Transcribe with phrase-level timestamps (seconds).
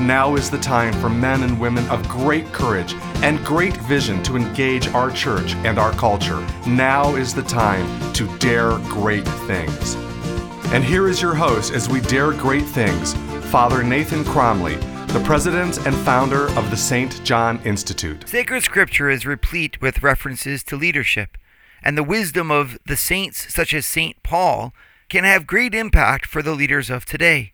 [0.00, 4.36] Now is the time for men and women of great courage and great vision to
[4.36, 6.38] engage our church and our culture.
[6.68, 9.96] Now is the time to dare great things.
[10.72, 13.14] And here is your host as we dare great things,
[13.50, 14.76] Father Nathan Cromly,
[15.08, 17.24] the president and founder of the St.
[17.24, 18.28] John Institute.
[18.28, 21.36] Sacred Scripture is replete with references to leadership,
[21.82, 24.22] and the wisdom of the saints, such as St.
[24.22, 24.72] Paul,
[25.08, 27.52] can have great impact for the leaders of today.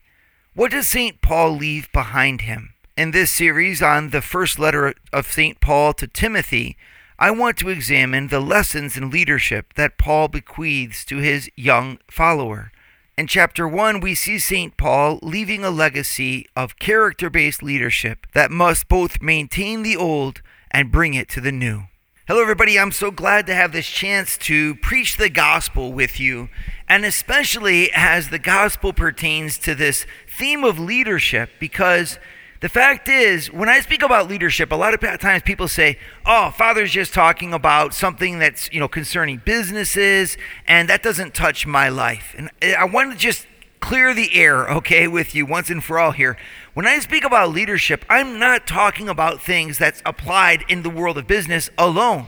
[0.56, 1.20] What does St.
[1.20, 2.74] Paul leave behind him?
[2.96, 5.58] In this series on the first letter of St.
[5.58, 6.76] Paul to Timothy,
[7.18, 12.70] I want to examine the lessons in leadership that Paul bequeaths to his young follower.
[13.18, 14.76] In chapter 1, we see St.
[14.76, 20.92] Paul leaving a legacy of character based leadership that must both maintain the old and
[20.92, 21.88] bring it to the new.
[22.26, 22.78] Hello, everybody.
[22.78, 26.48] I'm so glad to have this chance to preach the gospel with you,
[26.88, 32.18] and especially as the gospel pertains to this theme of leadership, because
[32.62, 36.50] the fact is, when I speak about leadership, a lot of times people say, "Oh,
[36.50, 41.90] Father's just talking about something that's you know concerning businesses, and that doesn't touch my
[41.90, 43.46] life." And eh, I want to just
[43.80, 46.38] clear the air, okay, with you once and for all here.
[46.74, 51.16] When I speak about leadership, I'm not talking about things that's applied in the world
[51.16, 52.26] of business alone.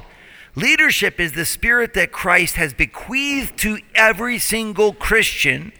[0.55, 5.73] Leadership is the spirit that Christ has bequeathed to every single Christian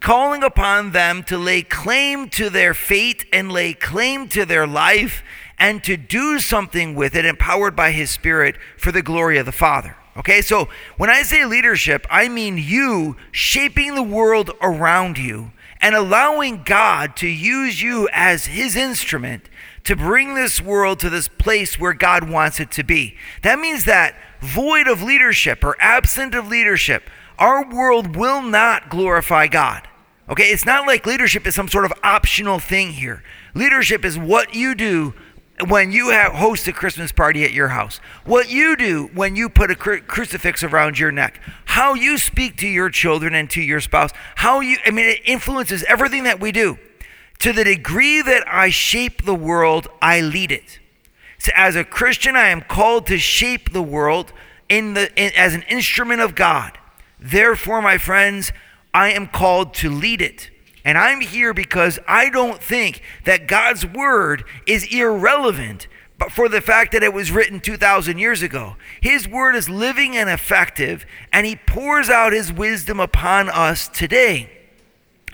[0.00, 5.22] calling upon them to lay claim to their fate and lay claim to their life
[5.58, 9.52] and to do something with it, empowered by His Spirit for the glory of the
[9.52, 9.96] Father.
[10.18, 15.52] Okay, so when I say leadership, I mean you shaping the world around you
[15.84, 19.50] and allowing God to use you as His instrument
[19.84, 23.18] to bring this world to this place where God wants it to be.
[23.42, 29.46] That means that void of leadership or absent of leadership, our world will not glorify
[29.46, 29.86] God.
[30.26, 33.22] Okay, it's not like leadership is some sort of optional thing here.
[33.54, 35.12] Leadership is what you do
[35.68, 39.48] when you have, host a Christmas party at your house, what you do when you
[39.48, 43.62] put a cru- crucifix around your neck, how you speak to your children and to
[43.62, 46.78] your spouse, how you, I mean, it influences everything that we do.
[47.40, 50.80] To the degree that I shape the world, I lead it.
[51.38, 54.32] So as a Christian, I am called to shape the world
[54.68, 56.78] in the in, as an instrument of God.
[57.20, 58.50] Therefore, my friends,
[58.92, 60.50] I am called to lead it.
[60.84, 66.60] And I'm here because I don't think that God's word is irrelevant but for the
[66.60, 68.76] fact that it was written 2,000 years ago.
[69.00, 74.50] His word is living and effective, and he pours out his wisdom upon us today.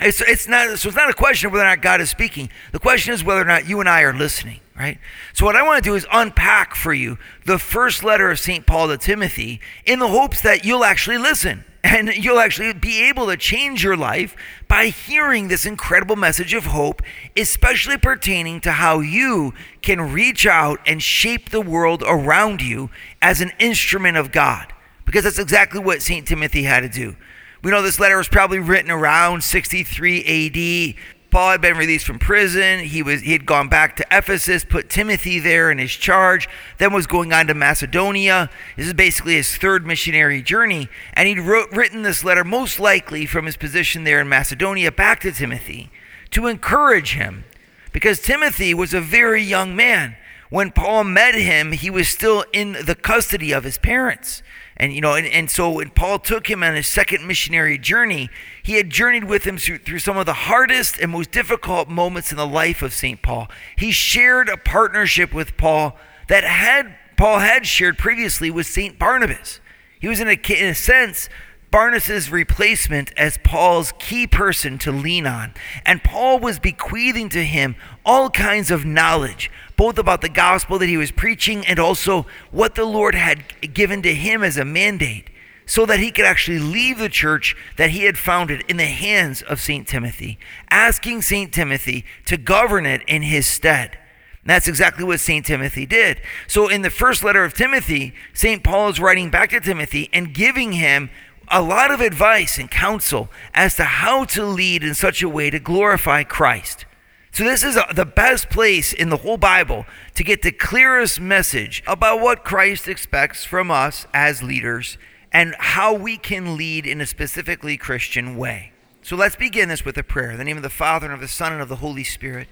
[0.00, 2.48] It's, it's not, so it's not a question of whether or not God is speaking.
[2.72, 4.98] The question is whether or not you and I are listening, right?
[5.34, 8.66] So, what I want to do is unpack for you the first letter of St.
[8.66, 13.26] Paul to Timothy in the hopes that you'll actually listen and you'll actually be able
[13.26, 14.36] to change your life
[14.68, 17.02] by hearing this incredible message of hope,
[17.36, 22.90] especially pertaining to how you can reach out and shape the world around you
[23.22, 24.72] as an instrument of God.
[25.06, 26.26] Because that's exactly what St.
[26.26, 27.16] Timothy had to do.
[27.62, 30.94] We know this letter was probably written around 63 AD.
[31.30, 32.80] Paul had been released from prison.
[32.80, 36.48] He was he had gone back to Ephesus, put Timothy there in his charge,
[36.78, 38.50] then was going on to Macedonia.
[38.76, 43.26] This is basically his third missionary journey, and he'd wrote, written this letter most likely
[43.26, 45.90] from his position there in Macedonia back to Timothy
[46.30, 47.44] to encourage him
[47.92, 50.16] because Timothy was a very young man.
[50.48, 54.42] When Paul met him, he was still in the custody of his parents.
[54.76, 58.30] And you know, and, and so when Paul took him on his second missionary journey,
[58.62, 62.30] he had journeyed with him through, through some of the hardest and most difficult moments
[62.30, 63.22] in the life of St.
[63.22, 63.48] Paul.
[63.76, 65.96] He shared a partnership with Paul
[66.28, 68.98] that had Paul had shared previously with St.
[68.98, 69.60] Barnabas.
[70.00, 71.28] He was in a, in a sense
[71.70, 75.54] Barnabas' replacement as Paul's key person to lean on.
[75.86, 80.88] And Paul was bequeathing to him all kinds of knowledge, both about the gospel that
[80.88, 85.30] he was preaching and also what the Lord had given to him as a mandate,
[85.70, 89.40] so that he could actually leave the church that he had founded in the hands
[89.40, 89.86] of St.
[89.86, 90.36] Timothy,
[90.68, 91.52] asking St.
[91.52, 93.96] Timothy to govern it in his stead.
[94.42, 95.46] And that's exactly what St.
[95.46, 96.20] Timothy did.
[96.48, 98.64] So, in the first letter of Timothy, St.
[98.64, 101.08] Paul is writing back to Timothy and giving him
[101.46, 105.50] a lot of advice and counsel as to how to lead in such a way
[105.50, 106.84] to glorify Christ.
[107.30, 109.86] So, this is a, the best place in the whole Bible
[110.16, 114.98] to get the clearest message about what Christ expects from us as leaders
[115.32, 118.72] and how we can lead in a specifically Christian way.
[119.02, 120.30] So let's begin this with a prayer.
[120.30, 122.48] In the name of the Father, and of the Son, and of the Holy Spirit.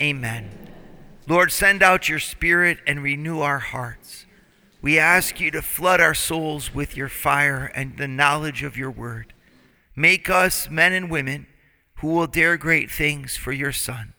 [0.00, 0.50] Amen.
[1.26, 4.26] Lord, send out your Spirit and renew our hearts.
[4.82, 8.90] We ask you to flood our souls with your fire and the knowledge of your
[8.90, 9.32] word.
[9.96, 11.46] Make us men and women
[11.96, 14.12] who will dare great things for your Son.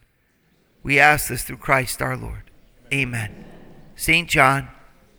[0.81, 2.50] We ask this through Christ our Lord.
[2.92, 3.45] Amen.
[3.95, 4.27] St.
[4.27, 4.69] John,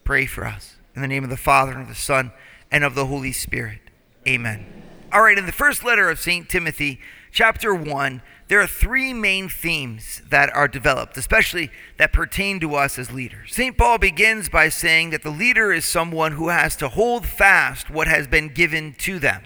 [0.04, 0.76] pray for us.
[0.94, 2.32] In the name of the Father, and of the Son,
[2.70, 3.80] and of the Holy Spirit.
[4.26, 4.82] Amen.
[5.12, 6.48] All right, in the first letter of St.
[6.48, 7.00] Timothy,
[7.32, 12.98] chapter 1, there are three main themes that are developed, especially that pertain to us
[12.98, 13.54] as leaders.
[13.54, 13.76] St.
[13.76, 18.08] Paul begins by saying that the leader is someone who has to hold fast what
[18.08, 19.42] has been given to them.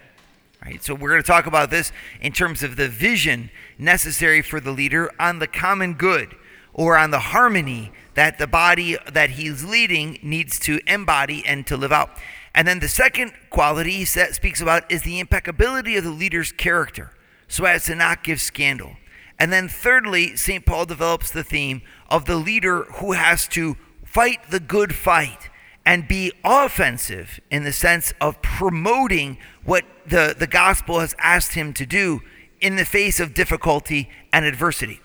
[0.65, 0.83] Right?
[0.83, 1.91] So we're going to talk about this
[2.21, 6.37] in terms of the vision necessary for the leader on the common good
[6.73, 11.77] or on the harmony that the body that he's leading needs to embody and to
[11.77, 12.11] live out.
[12.55, 17.13] And then the second quality he speaks about is the impeccability of the leader's character
[17.49, 18.97] so as to not give scandal.
[19.39, 20.65] And then thirdly, St.
[20.65, 25.51] Paul develops the theme of the leader who has to fight the good fight
[25.85, 31.73] and be offensive in the sense of promoting what the, the gospel has asked him
[31.73, 32.21] to do
[32.61, 35.01] in the face of difficulty and adversity.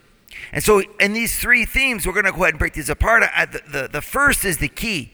[0.51, 3.23] And so, in these three themes, we're going to go ahead and break these apart.
[3.51, 5.13] The, the, the first is the key.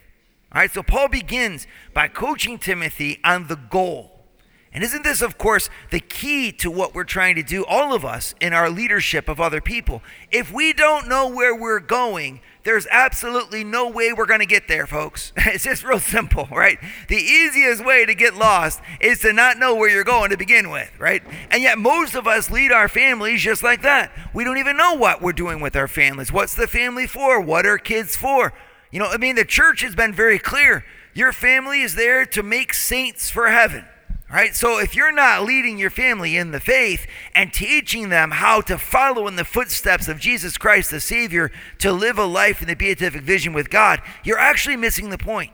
[0.53, 4.11] All right, so Paul begins by coaching Timothy on the goal.
[4.73, 8.05] And isn't this, of course, the key to what we're trying to do, all of
[8.05, 10.01] us, in our leadership of other people?
[10.29, 14.69] If we don't know where we're going, there's absolutely no way we're going to get
[14.69, 15.33] there, folks.
[15.37, 16.79] It's just real simple, right?
[17.09, 20.69] The easiest way to get lost is to not know where you're going to begin
[20.69, 21.21] with, right?
[21.49, 24.11] And yet, most of us lead our families just like that.
[24.33, 26.31] We don't even know what we're doing with our families.
[26.31, 27.41] What's the family for?
[27.41, 28.53] What are kids for?
[28.91, 30.85] You know, I mean, the church has been very clear.
[31.13, 33.85] Your family is there to make saints for heaven.
[34.31, 34.55] Right?
[34.55, 37.05] So if you're not leading your family in the faith
[37.35, 41.91] and teaching them how to follow in the footsteps of Jesus Christ the Savior to
[41.91, 45.51] live a life in the beatific vision with God, you're actually missing the point.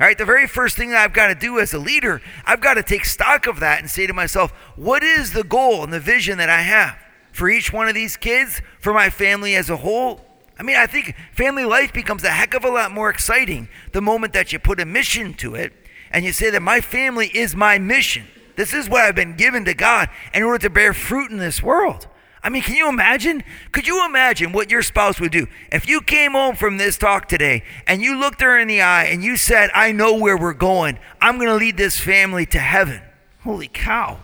[0.00, 2.60] All right, the very first thing that I've got to do as a leader, I've
[2.60, 5.92] got to take stock of that and say to myself, what is the goal and
[5.92, 6.96] the vision that I have
[7.32, 10.24] for each one of these kids, for my family as a whole?
[10.58, 14.02] I mean, I think family life becomes a heck of a lot more exciting the
[14.02, 15.72] moment that you put a mission to it
[16.10, 18.26] and you say that my family is my mission.
[18.56, 21.62] This is what I've been given to God in order to bear fruit in this
[21.62, 22.06] world.
[22.44, 23.44] I mean, can you imagine?
[23.70, 27.28] Could you imagine what your spouse would do if you came home from this talk
[27.28, 30.52] today and you looked her in the eye and you said, I know where we're
[30.52, 30.98] going.
[31.20, 33.00] I'm going to lead this family to heaven.
[33.42, 34.20] Holy cow.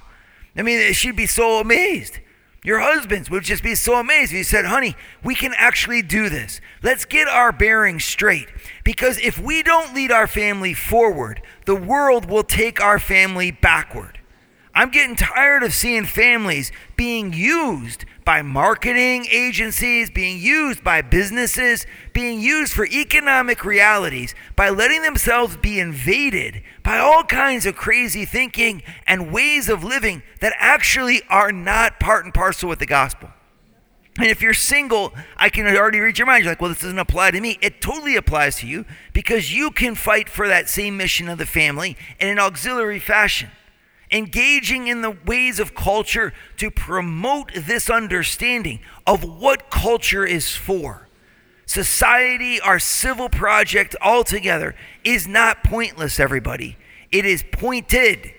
[0.56, 2.18] I mean, she'd be so amazed.
[2.64, 6.28] Your husbands would just be so amazed if you said, honey, we can actually do
[6.28, 6.60] this.
[6.82, 8.48] Let's get our bearings straight.
[8.82, 14.17] Because if we don't lead our family forward, the world will take our family backward.
[14.78, 21.84] I'm getting tired of seeing families being used by marketing agencies, being used by businesses,
[22.12, 28.24] being used for economic realities, by letting themselves be invaded by all kinds of crazy
[28.24, 33.30] thinking and ways of living that actually are not part and parcel with the gospel.
[34.16, 36.44] And if you're single, I can already read your mind.
[36.44, 37.58] You're like, well, this doesn't apply to me.
[37.60, 41.46] It totally applies to you because you can fight for that same mission of the
[41.46, 43.50] family in an auxiliary fashion
[44.10, 51.08] engaging in the ways of culture to promote this understanding of what culture is for.
[51.66, 54.74] Society, our civil project altogether,
[55.04, 56.78] is not pointless, everybody.
[57.12, 58.32] It is pointed.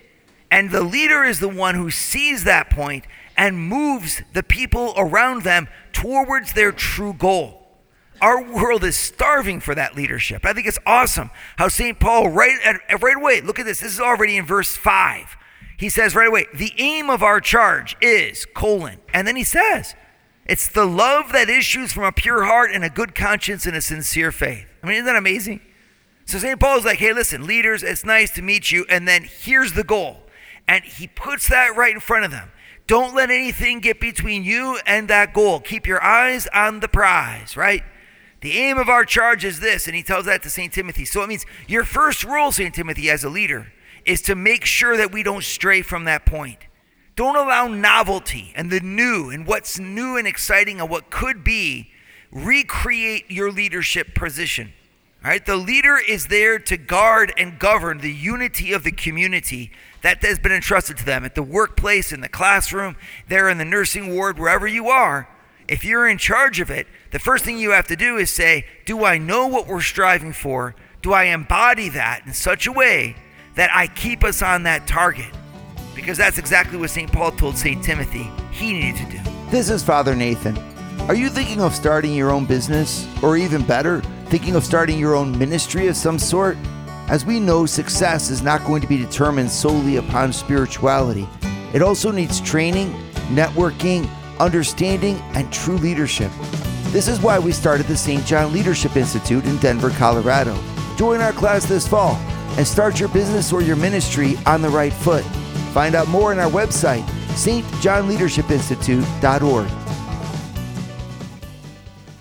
[0.49, 3.05] And the leader is the one who sees that point
[3.37, 7.67] and moves the people around them towards their true goal.
[8.19, 10.45] Our world is starving for that leadership.
[10.45, 11.99] I think it's awesome how St.
[11.99, 13.79] Paul, right, at, right away, look at this.
[13.79, 15.37] This is already in verse 5
[15.79, 18.99] he says right away, the aim of our charge is colon.
[19.13, 19.95] And then he says,
[20.45, 23.81] it's the love that issues from a pure heart and a good conscience and a
[23.81, 24.65] sincere faith.
[24.83, 25.61] I mean, isn't that amazing?
[26.25, 26.59] So St.
[26.59, 28.85] Paul's like, hey, listen, leaders, it's nice to meet you.
[28.89, 30.17] And then here's the goal.
[30.67, 32.51] And he puts that right in front of them.
[32.85, 35.61] Don't let anything get between you and that goal.
[35.61, 37.83] Keep your eyes on the prize, right?
[38.41, 39.87] The aim of our charge is this.
[39.87, 40.73] And he tells that to St.
[40.73, 41.05] Timothy.
[41.05, 42.75] So it means your first rule, St.
[42.75, 43.71] Timothy, as a leader,
[44.05, 46.59] is to make sure that we don't stray from that point.
[47.15, 51.91] Don't allow novelty and the new and what's new and exciting and what could be
[52.31, 54.73] recreate your leadership position.
[55.23, 59.71] All right, the leader is there to guard and govern the unity of the community
[60.01, 62.95] that has been entrusted to them at the workplace, in the classroom,
[63.27, 65.27] there in the nursing ward, wherever you are.
[65.67, 68.65] If you're in charge of it, the first thing you have to do is say,
[68.85, 70.73] Do I know what we're striving for?
[71.01, 73.15] Do I embody that in such a way
[73.59, 75.33] that I keep us on that target?
[75.93, 77.11] Because that's exactly what St.
[77.11, 77.83] Paul told St.
[77.83, 79.31] Timothy he needed to do.
[79.49, 80.57] This is Father Nathan.
[81.09, 83.05] Are you thinking of starting your own business?
[83.21, 86.55] Or even better, thinking of starting your own ministry of some sort?
[87.09, 91.27] As we know, success is not going to be determined solely upon spirituality.
[91.73, 92.93] It also needs training,
[93.27, 96.31] networking, understanding, and true leadership.
[96.93, 98.25] This is why we started the St.
[98.25, 100.57] John Leadership Institute in Denver, Colorado.
[100.95, 102.17] Join our class this fall
[102.57, 105.23] and start your business or your ministry on the right foot.
[105.73, 107.03] Find out more on our website,
[107.33, 109.69] stjohnleadershipinstitute.org.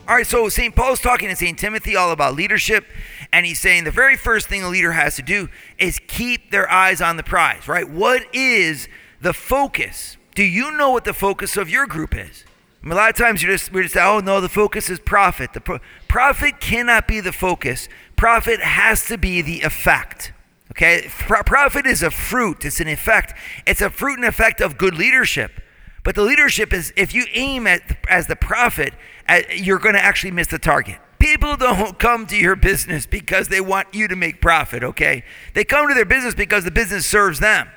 [0.09, 0.75] All right, so St.
[0.75, 1.59] Paul's talking to St.
[1.59, 2.87] Timothy all about leadership,
[3.31, 6.71] and he's saying the very first thing a leader has to do is keep their
[6.71, 7.87] eyes on the prize, right?
[7.87, 8.89] What is
[9.21, 10.17] the focus?
[10.35, 12.47] Do you know what the focus of your group is?
[12.83, 15.01] I mean, a lot of times you're just we just "Oh no, the focus is
[15.01, 17.89] profit." The pro- profit cannot be the focus.
[18.17, 20.33] Profit has to be the effect.
[20.71, 22.65] Okay, Pro- profit is a fruit.
[22.65, 23.35] It's an effect.
[23.67, 25.61] It's a fruit and effect of good leadership.
[26.05, 28.95] But the leadership is if you aim at as the profit,
[29.29, 30.99] uh, you're going to actually miss the target.
[31.19, 35.25] People don't come to your business because they want you to make profit, okay?
[35.55, 37.69] They come to their business because the business serves them.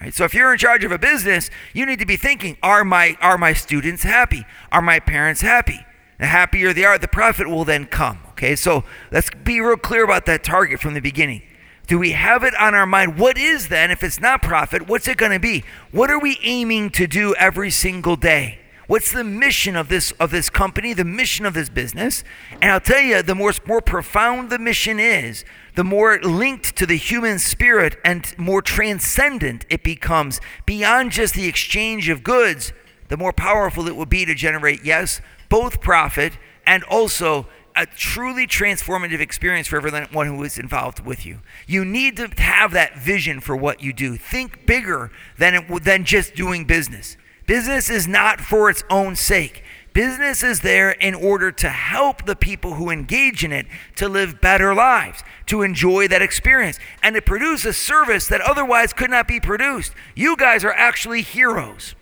[0.00, 0.14] Right?
[0.14, 3.16] So if you're in charge of a business, you need to be thinking, are my
[3.20, 4.44] are my students happy?
[4.70, 5.84] Are my parents happy?
[6.18, 8.20] The happier they are, the profit will then come.
[8.30, 8.56] Okay?
[8.56, 11.42] So let's be real clear about that target from the beginning.
[11.86, 13.18] Do we have it on our mind?
[13.18, 15.62] What is then, if it's not profit, what's it going to be?
[15.92, 18.58] What are we aiming to do every single day?
[18.86, 22.22] What's the mission of this of this company, the mission of this business?
[22.62, 26.86] And I'll tell you, the more more profound the mission is, the more linked to
[26.86, 32.72] the human spirit and more transcendent it becomes beyond just the exchange of goods,
[33.08, 38.46] the more powerful it will be to generate yes, both profit and also a truly
[38.46, 41.40] transformative experience for everyone who is involved with you.
[41.66, 44.16] You need to have that vision for what you do.
[44.16, 47.18] Think bigger than it, than just doing business.
[47.46, 49.62] Business is not for its own sake.
[49.92, 54.42] Business is there in order to help the people who engage in it to live
[54.42, 59.26] better lives, to enjoy that experience, and to produce a service that otherwise could not
[59.26, 59.94] be produced.
[60.14, 61.94] You guys are actually heroes,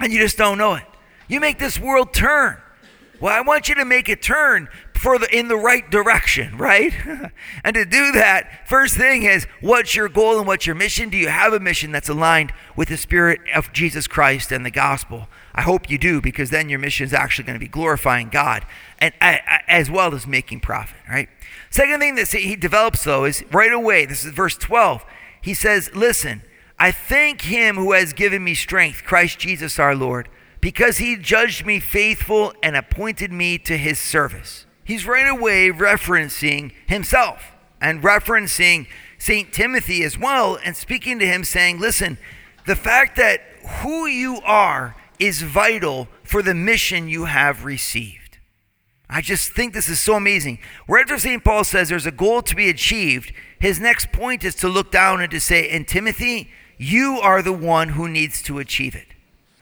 [0.00, 0.84] and you just don't know it.
[1.28, 2.58] You make this world turn.
[3.20, 4.68] Well, I want you to make it turn
[5.00, 6.92] for the in the right direction, right?
[7.64, 11.08] and to do that, first thing is what's your goal and what's your mission?
[11.08, 14.70] Do you have a mission that's aligned with the spirit of Jesus Christ and the
[14.70, 15.28] gospel?
[15.54, 18.66] I hope you do because then your mission is actually going to be glorifying God
[18.98, 21.30] and as well as making profit, right?
[21.70, 25.06] Second thing that he develops though is right away, this is verse 12.
[25.40, 26.42] He says, "Listen,
[26.78, 30.28] I thank him who has given me strength, Christ Jesus our Lord,
[30.60, 36.72] because he judged me faithful and appointed me to his service." He's right away referencing
[36.88, 39.52] himself and referencing St.
[39.52, 42.18] Timothy as well and speaking to him, saying, Listen,
[42.66, 43.40] the fact that
[43.82, 48.38] who you are is vital for the mission you have received.
[49.08, 50.58] I just think this is so amazing.
[50.86, 51.44] Wherever St.
[51.44, 55.20] Paul says there's a goal to be achieved, his next point is to look down
[55.20, 59.06] and to say, And Timothy, you are the one who needs to achieve it.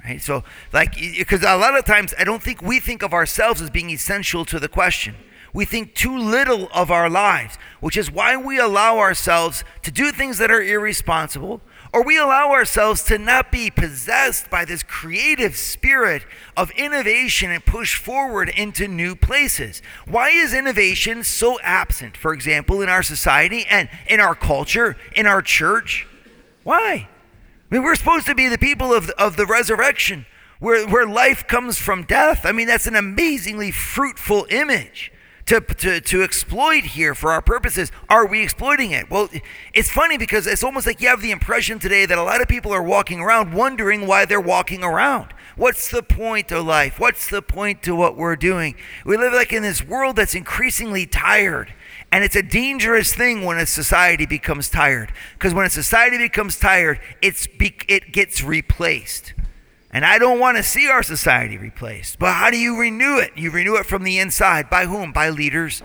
[0.08, 0.22] Right?
[0.22, 3.68] So, like, because a lot of times I don't think we think of ourselves as
[3.68, 5.14] being essential to the question.
[5.52, 10.10] We think too little of our lives, which is why we allow ourselves to do
[10.10, 11.60] things that are irresponsible,
[11.92, 16.24] or we allow ourselves to not be possessed by this creative spirit
[16.56, 19.82] of innovation and push forward into new places.
[20.06, 25.26] Why is innovation so absent, for example, in our society and in our culture, in
[25.26, 26.06] our church?
[26.62, 27.08] Why?
[27.70, 30.24] I mean, we're supposed to be the people of, of the resurrection,
[30.58, 32.46] where, where life comes from death.
[32.46, 35.12] I mean, that's an amazingly fruitful image
[35.44, 37.92] to, to, to exploit here for our purposes.
[38.08, 39.10] Are we exploiting it?
[39.10, 39.28] Well,
[39.74, 42.48] it's funny because it's almost like you have the impression today that a lot of
[42.48, 45.34] people are walking around wondering why they're walking around.
[45.58, 46.98] What's the point of life?
[46.98, 48.76] What's the point to what we're doing?
[49.04, 51.74] We live like in this world that's increasingly tired
[52.10, 55.12] and it's a dangerous thing when a society becomes tired.
[55.34, 59.34] Because when a society becomes tired, it's be- it gets replaced.
[59.90, 62.18] And I don't want to see our society replaced.
[62.18, 63.32] But how do you renew it?
[63.36, 64.70] You renew it from the inside.
[64.70, 65.12] By whom?
[65.12, 65.82] By leaders.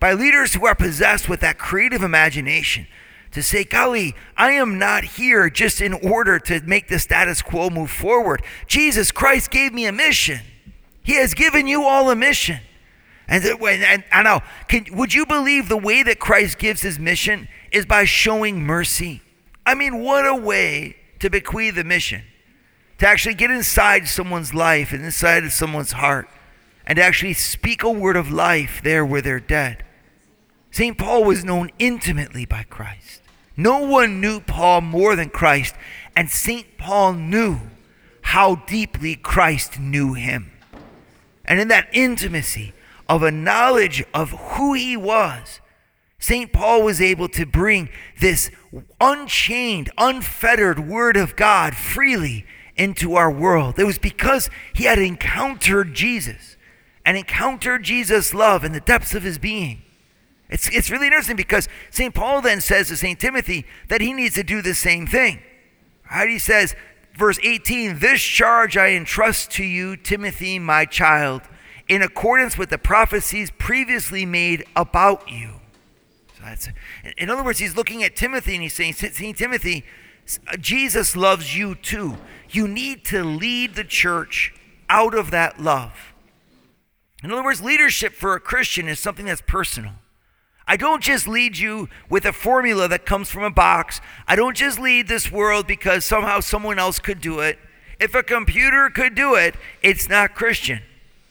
[0.00, 2.86] By leaders who are possessed with that creative imagination
[3.34, 7.68] to say, golly, I am not here just in order to make the status quo
[7.68, 8.42] move forward.
[8.68, 10.40] Jesus Christ gave me a mission.
[11.02, 12.60] He has given you all a mission.
[13.26, 16.98] And, uh, and I know, can, would you believe the way that Christ gives his
[16.98, 19.20] mission is by showing mercy?
[19.66, 22.22] I mean, what a way to bequeath a mission.
[22.98, 26.28] To actually get inside someone's life and inside of someone's heart
[26.86, 29.84] and to actually speak a word of life there where they're dead.
[30.70, 30.96] St.
[30.96, 33.22] Paul was known intimately by Christ.
[33.56, 35.74] No one knew Paul more than Christ,
[36.16, 36.78] and St.
[36.78, 37.60] Paul knew
[38.22, 40.50] how deeply Christ knew him.
[41.44, 42.72] And in that intimacy
[43.08, 45.60] of a knowledge of who he was,
[46.18, 46.52] St.
[46.52, 48.50] Paul was able to bring this
[49.00, 52.46] unchained, unfettered Word of God freely
[52.76, 53.78] into our world.
[53.78, 56.56] It was because he had encountered Jesus
[57.04, 59.82] and encountered Jesus' love in the depths of his being
[60.48, 62.14] it's, it's really interesting because St.
[62.14, 63.18] Paul then says to St.
[63.18, 65.42] Timothy that he needs to do the same thing.
[66.10, 66.28] Right?
[66.28, 66.76] He says,
[67.16, 71.42] verse 18, This charge I entrust to you, Timothy, my child,
[71.88, 75.60] in accordance with the prophecies previously made about you.
[76.36, 76.68] So that's,
[77.16, 79.36] in other words, he's looking at Timothy and he's saying, St.
[79.36, 79.84] Timothy,
[80.58, 82.16] Jesus loves you too.
[82.50, 84.54] You need to lead the church
[84.88, 86.14] out of that love.
[87.22, 89.92] In other words, leadership for a Christian is something that's personal.
[90.66, 94.00] I don't just lead you with a formula that comes from a box.
[94.26, 97.58] I don't just lead this world because somehow someone else could do it.
[98.00, 100.80] If a computer could do it, it's not Christian.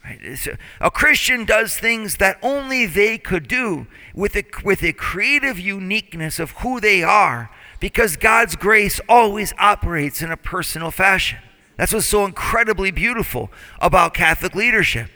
[0.03, 0.19] Right?
[0.21, 5.57] A, a, Christian does things that only they could do with a, with a creative
[5.57, 7.49] uniqueness of who they are
[7.79, 11.39] because God's grace always operates in a personal fashion.
[11.77, 13.49] That's what's so incredibly beautiful
[13.79, 15.09] about Catholic leadership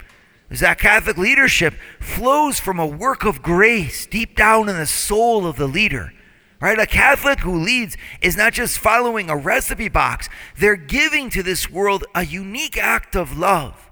[0.50, 5.46] is that Catholic leadership flows from a work of grace deep down in the soul
[5.46, 6.14] of the leader.
[6.60, 6.80] Right?
[6.80, 10.28] A Catholic who leads is not just following a recipe box,
[10.58, 13.92] they're giving to this world a unique act of love.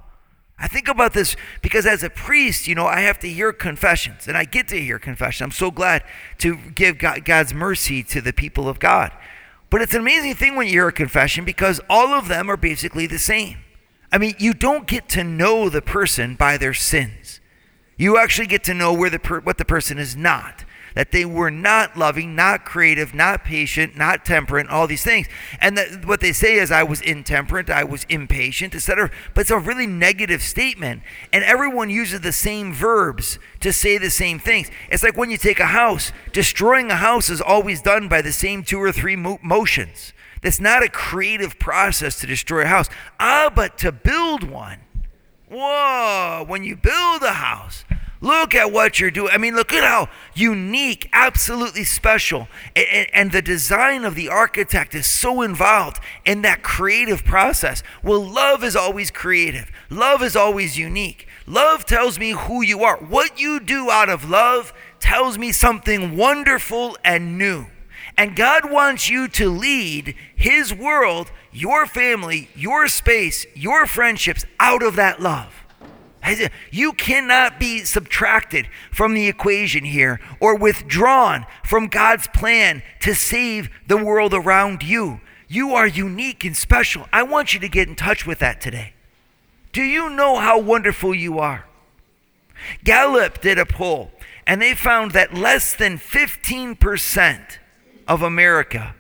[0.58, 4.28] I think about this because as a priest, you know, I have to hear confessions,
[4.28, 5.42] and I get to hear confessions.
[5.46, 6.04] I'm so glad
[6.40, 9.12] to give God's mercy to the people of God.
[9.70, 12.58] But it's an amazing thing when you hear a confession because all of them are
[12.58, 13.58] basically the same.
[14.16, 17.42] I mean, you don't get to know the person by their sins.
[17.98, 20.64] You actually get to know where the per- what the person is not.
[20.94, 25.28] That they were not loving, not creative, not patient, not temperate, all these things.
[25.60, 29.12] And that what they say is, I was intemperate, I was impatient, etc.
[29.34, 31.04] But it's a really negative statement.
[31.34, 34.72] And everyone uses the same verbs to say the same things.
[34.90, 38.32] It's like when you take a house, destroying a house is always done by the
[38.32, 40.14] same two or three mo- motions.
[40.46, 42.88] It's not a creative process to destroy a house.
[43.20, 44.78] Ah, but to build one.
[45.50, 47.84] Whoa, when you build a house,
[48.22, 49.32] look at what you're doing.
[49.32, 52.48] I mean, look at how unique, absolutely special.
[52.76, 57.82] And, and, the design of the architect is so involved in that creative process.
[58.04, 61.28] Well, love is always creative, love is always unique.
[61.48, 62.98] Love tells me who you are.
[62.98, 67.66] What you do out of love tells me something wonderful and new.
[68.18, 74.84] And God wants you to lead His world, your family, your space, your friendships out
[74.84, 75.54] of that love.
[76.72, 83.70] You cannot be subtracted from the equation here or withdrawn from God's plan to save
[83.88, 85.22] the world around you.
[85.48, 87.08] You are unique and special.
[87.14, 88.94] I want you to get in touch with that today.
[89.72, 91.66] Do you know how wonderful you are?
[92.84, 94.12] Gallup did a poll
[94.48, 97.58] and they found that less than 15%
[98.08, 98.96] of America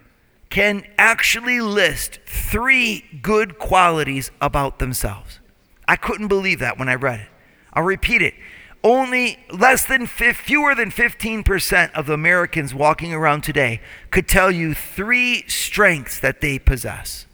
[0.49, 5.39] can actually list three good qualities about themselves.
[5.87, 7.27] I couldn't believe that when I read it.
[7.73, 8.33] I'll repeat it.
[8.83, 15.43] Only less than fewer than 15% of Americans walking around today could tell you three
[15.47, 17.25] strengths that they possess.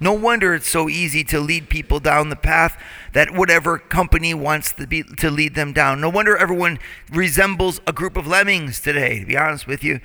[0.00, 2.80] No wonder it's so easy to lead people down the path
[3.14, 6.00] that whatever company wants to, be, to lead them down.
[6.00, 6.78] No wonder everyone
[7.10, 10.00] resembles a group of lemmings today, to be honest with you.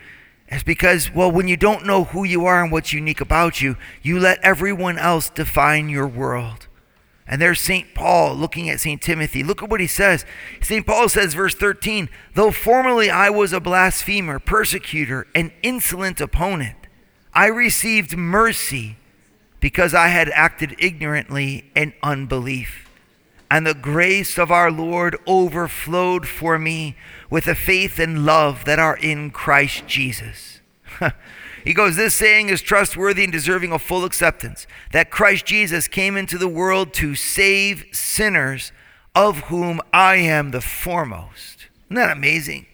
[0.47, 3.77] It's because, well, when you don't know who you are and what's unique about you,
[4.01, 6.67] you let everyone else define your world.
[7.25, 7.95] And there's St.
[7.95, 9.01] Paul looking at St.
[9.01, 9.43] Timothy.
[9.43, 10.25] Look at what he says.
[10.61, 10.85] St.
[10.85, 16.75] Paul says, verse 13, though formerly I was a blasphemer, persecutor, an insolent opponent,
[17.33, 18.97] I received mercy
[19.59, 22.82] because I had acted ignorantly in unbelief
[23.49, 26.95] and the grace of our Lord overflowed for me
[27.29, 30.61] with the faith and love that are in Christ Jesus.
[31.63, 36.17] he goes, This saying is trustworthy and deserving of full acceptance that Christ Jesus came
[36.17, 38.71] into the world to save sinners,
[39.15, 41.67] of whom I am the foremost.
[41.85, 42.65] Isn't that amazing?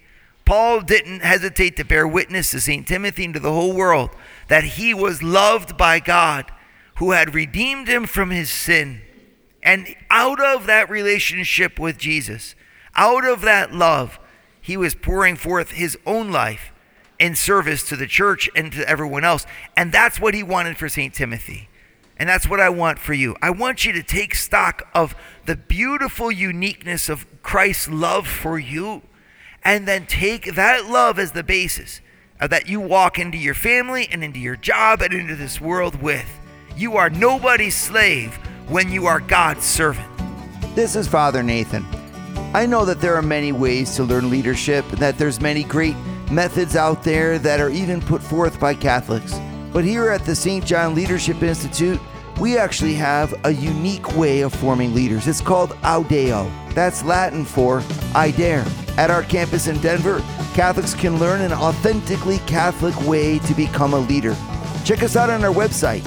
[0.44, 2.86] Paul didn't hesitate to bear witness to St.
[2.86, 4.10] Timothy and to the whole world
[4.48, 6.50] that he was loved by God
[6.96, 9.00] who had redeemed him from his sin.
[9.62, 12.54] And out of that relationship with Jesus,
[12.94, 14.18] out of that love,
[14.60, 16.72] he was pouring forth his own life
[17.18, 19.46] in service to the church and to everyone else.
[19.76, 21.12] And that's what he wanted for St.
[21.12, 21.68] Timothy.
[22.16, 23.36] And that's what I want for you.
[23.40, 25.14] I want you to take stock of
[25.46, 29.02] the beautiful uniqueness of Christ's love for you
[29.62, 32.00] and then take that love as the basis
[32.38, 36.38] that you walk into your family and into your job and into this world with.
[36.76, 38.38] You are nobody's slave
[38.70, 40.08] when you are God's servant.
[40.76, 41.84] This is Father Nathan.
[42.54, 45.96] I know that there are many ways to learn leadership and that there's many great
[46.30, 49.40] methods out there that are even put forth by Catholics.
[49.72, 50.64] But here at the St.
[50.64, 52.00] John Leadership Institute,
[52.40, 55.26] we actually have a unique way of forming leaders.
[55.26, 56.48] It's called Audeo.
[56.72, 57.82] That's Latin for
[58.14, 58.64] I dare.
[58.96, 60.20] At our campus in Denver,
[60.54, 64.36] Catholics can learn an authentically Catholic way to become a leader.
[64.84, 66.04] Check us out on our website,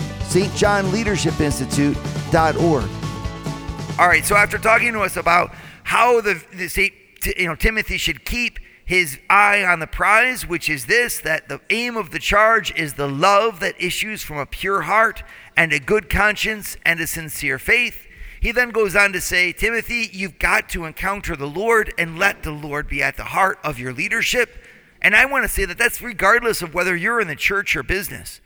[3.99, 6.91] All right, so after talking to us about how the, the
[7.37, 11.61] you know Timothy should keep his eye on the prize, which is this that the
[11.69, 15.23] aim of the charge is the love that issues from a pure heart
[15.55, 18.07] and a good conscience and a sincere faith.
[18.41, 22.41] He then goes on to say, Timothy, you've got to encounter the Lord and let
[22.41, 24.65] the Lord be at the heart of your leadership.
[25.03, 27.83] And I want to say that that's regardless of whether you're in the church or
[27.83, 28.41] business.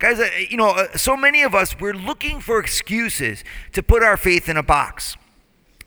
[0.00, 0.18] Guys,
[0.50, 4.48] you know, uh, so many of us, we're looking for excuses to put our faith
[4.48, 5.14] in a box.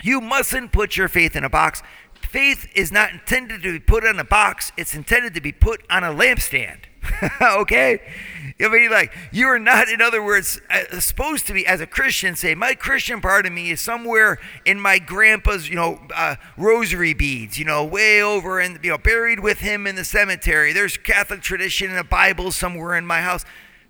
[0.04, 1.82] You mustn't put your faith in a box.
[2.13, 5.82] Faith is not intended to be put in a box, it's intended to be put
[5.89, 6.82] on a lampstand.
[7.41, 8.02] okay?
[8.60, 11.88] I mean, like, you are not, in other words, uh, supposed to be, as a
[11.88, 16.36] Christian, say, my Christian part of me is somewhere in my grandpa's, you know, uh,
[16.56, 20.71] rosary beads, you know, way over and, you know, buried with him in the cemetery.
[20.71, 23.43] There's Catholic tradition and a Bible somewhere in my house.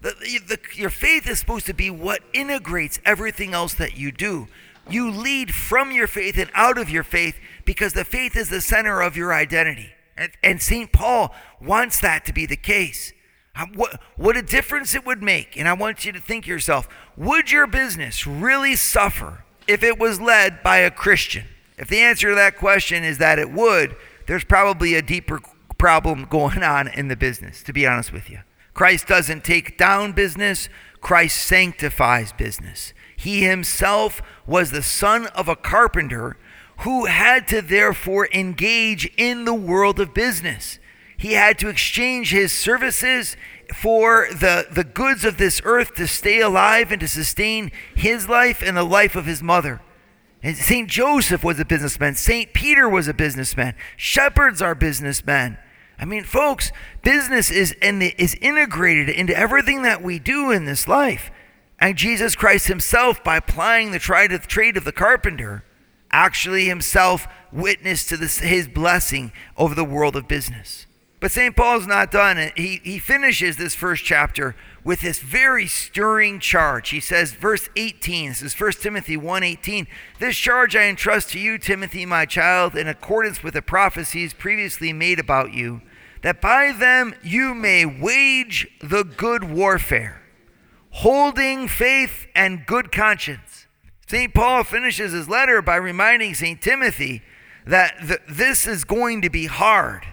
[0.03, 4.49] The, the, your faith is supposed to be what integrates everything else that you do.
[4.89, 8.59] You lead from your faith and out of your faith because the faith is the
[8.59, 9.91] center of your identity.
[10.17, 10.91] And, and St.
[10.91, 13.13] Paul wants that to be the case.
[13.55, 15.57] Um, what, what a difference it would make.
[15.57, 20.19] And I want you to think yourself would your business really suffer if it was
[20.19, 21.45] led by a Christian?
[21.77, 23.95] If the answer to that question is that it would,
[24.27, 25.39] there's probably a deeper
[25.77, 28.39] problem going on in the business, to be honest with you.
[28.73, 30.69] Christ doesn't take down business,
[31.01, 32.93] Christ sanctifies business.
[33.15, 36.37] He himself was the son of a carpenter
[36.79, 40.79] who had to therefore engage in the world of business.
[41.17, 43.37] He had to exchange his services
[43.73, 48.61] for the, the goods of this earth to stay alive and to sustain his life
[48.61, 49.81] and the life of his mother.
[50.41, 50.89] And St.
[50.89, 52.15] Joseph was a businessman.
[52.15, 52.53] St.
[52.53, 53.75] Peter was a businessman.
[53.95, 55.57] Shepherds are businessmen.
[55.99, 56.71] I mean, folks,
[57.03, 61.31] business is, in the, is integrated into everything that we do in this life.
[61.79, 65.63] And Jesus Christ himself, by applying the trade of the carpenter,
[66.11, 70.85] actually himself witnessed to this, his blessing over the world of business.
[71.23, 71.55] But St.
[71.55, 72.51] Paul's not done.
[72.57, 76.89] He, he finishes this first chapter with this very stirring charge.
[76.89, 79.87] He says, verse 18, this is 1 Timothy 1.18,
[80.19, 84.91] This charge I entrust to you, Timothy, my child, in accordance with the prophecies previously
[84.91, 85.81] made about you,
[86.23, 90.21] that by them you may wage the good warfare,
[90.89, 93.67] holding faith and good conscience.
[94.09, 94.33] St.
[94.33, 96.61] Paul finishes his letter by reminding St.
[96.61, 97.21] Timothy
[97.65, 100.05] that th- this is going to be hard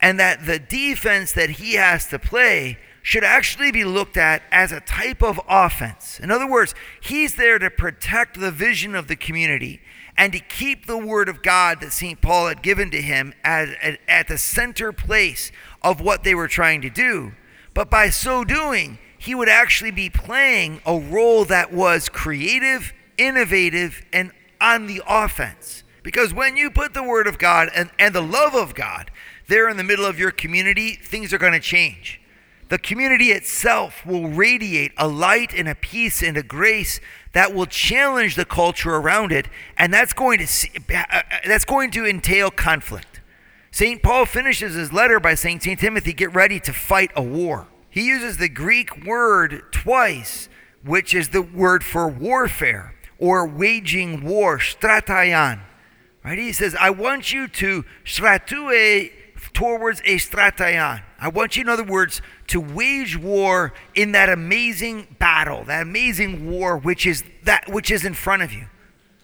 [0.00, 4.70] and that the defense that he has to play should actually be looked at as
[4.70, 6.20] a type of offense.
[6.20, 9.80] In other words, he's there to protect the vision of the community
[10.16, 12.20] and to keep the word of God that St.
[12.20, 16.48] Paul had given to him at, at, at, the center place of what they were
[16.48, 17.32] trying to do.
[17.72, 24.04] But by so doing, he would actually be playing a role that was creative, innovative,
[24.12, 25.84] and on the offense.
[26.02, 29.10] Because when you put the word of God and, and the love of God
[29.48, 32.20] there in the middle of your community, things are going to change.
[32.68, 37.00] The community itself will radiate a light and a peace and a grace
[37.32, 41.90] that will challenge the culture around it, and that's going to see, uh, that's going
[41.92, 43.20] to entail conflict.
[43.70, 44.02] St.
[44.02, 45.78] Paul finishes his letter by saying, St.
[45.78, 47.68] Timothy, get ready to fight a war.
[47.88, 50.48] He uses the Greek word twice,
[50.84, 55.60] which is the word for warfare or waging war, strataion.
[56.24, 56.38] Right?
[56.38, 59.10] He says, I want you to stratue
[59.52, 60.18] towards a.
[61.20, 66.50] I want you, in other words, to wage war in that amazing battle, that amazing
[66.50, 68.66] war which is that which is in front of you.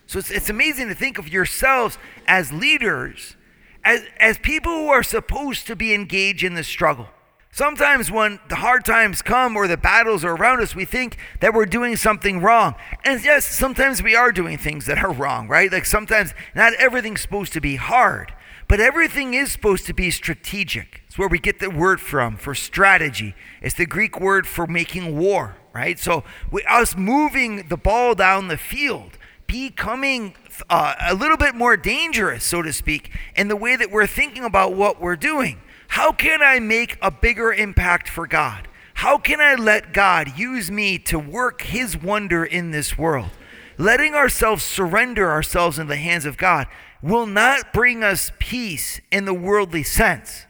[0.06, 3.36] So it's, it's amazing to think of yourselves as leaders
[3.84, 7.08] as, as people who are supposed to be engaged in the struggle.
[7.52, 11.54] Sometimes when the hard times come or the battles are around us, we think that
[11.54, 12.74] we're doing something wrong.
[13.04, 15.70] And yes, sometimes we are doing things that are wrong, right?
[15.70, 18.32] Like sometimes not everything's supposed to be hard,
[18.74, 21.02] but everything is supposed to be strategic.
[21.06, 23.36] It's where we get the word from for strategy.
[23.62, 25.96] It's the Greek word for making war, right?
[25.96, 30.34] So we, us moving the ball down the field, becoming
[30.68, 34.42] uh, a little bit more dangerous, so to speak, in the way that we're thinking
[34.42, 35.60] about what we're doing.
[35.86, 38.66] How can I make a bigger impact for God?
[38.94, 43.30] How can I let God use me to work His wonder in this world?
[43.78, 46.66] Letting ourselves surrender ourselves in the hands of God
[47.04, 50.46] will not bring us peace in the worldly sense.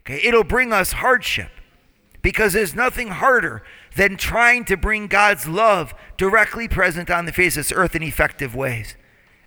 [0.00, 1.52] Okay, it'll bring us hardship
[2.22, 3.62] because there's nothing harder
[3.94, 8.02] than trying to bring God's love directly present on the face of this earth in
[8.02, 8.96] effective ways.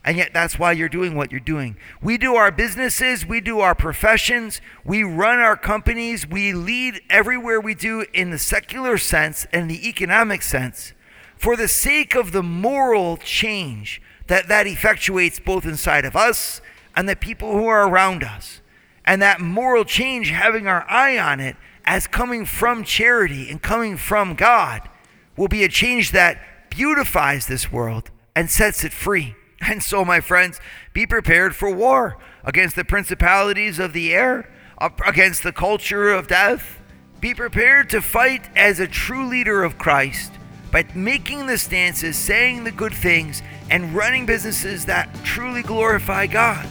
[0.05, 1.75] And yet, that's why you're doing what you're doing.
[2.01, 7.59] We do our businesses, we do our professions, we run our companies, we lead everywhere
[7.59, 10.93] we do in the secular sense and the economic sense
[11.35, 16.61] for the sake of the moral change that that effectuates both inside of us
[16.95, 18.61] and the people who are around us.
[19.05, 23.97] And that moral change, having our eye on it as coming from charity and coming
[23.97, 24.89] from God,
[25.37, 29.35] will be a change that beautifies this world and sets it free.
[29.67, 30.59] And so, my friends,
[30.93, 36.27] be prepared for war against the principalities of the air, uh, against the culture of
[36.27, 36.81] death.
[37.21, 40.33] Be prepared to fight as a true leader of Christ
[40.75, 46.67] by making the stances, saying the good things, and running businesses that truly glorify God.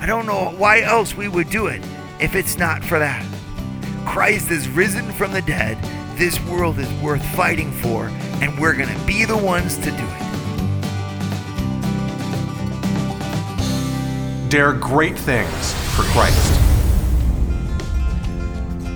[0.00, 1.84] I don't know why else we would do it
[2.18, 3.22] if it's not for that.
[4.06, 5.76] Christ is risen from the dead.
[6.16, 8.06] This world is worth fighting for,
[8.40, 10.20] and we're going to be the ones to do it.
[14.48, 16.60] dare great things for Christ.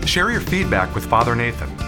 [0.08, 1.87] Share your feedback with Father Nathan.